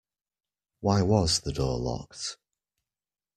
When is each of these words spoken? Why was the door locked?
Why 0.79 1.03
was 1.03 1.41
the 1.41 1.51
door 1.53 1.77
locked? 1.77 2.37